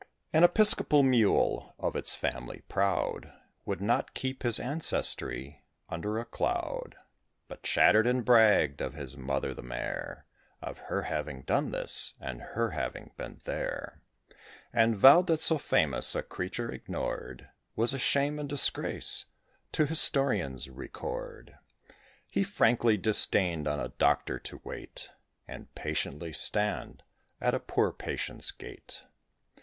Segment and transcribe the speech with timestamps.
[0.33, 3.31] An Episcopal Mule, of its family proud,
[3.65, 6.95] Would not keep his ancestry under a cloud,
[7.47, 10.25] But chattered, and bragged of his mother the mare:
[10.59, 14.01] Of her having done this, and her having been there;
[14.73, 19.25] And vowed that so famous a creature ignored, Was a shame and disgrace
[19.73, 21.53] to historian's record.
[22.27, 25.11] He frankly disdained on a doctor to wait,
[25.47, 27.03] And patiently stand
[27.39, 29.03] at a poor patient's gate.